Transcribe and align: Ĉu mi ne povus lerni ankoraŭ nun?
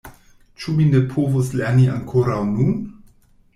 Ĉu 0.63 0.73
mi 0.77 0.87
ne 0.93 1.01
povus 1.11 1.53
lerni 1.61 1.87
ankoraŭ 1.99 2.41
nun? 2.57 2.75